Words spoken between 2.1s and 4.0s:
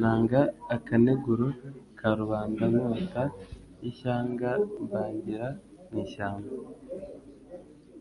rubandaNkota y'